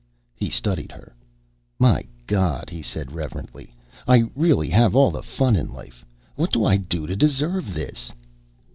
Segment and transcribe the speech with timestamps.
[0.35, 1.13] He studied her.
[1.77, 3.71] "My God," he said reverently,
[4.07, 6.03] "I really have all the fun in life.
[6.33, 8.11] What do I do to deserve this?"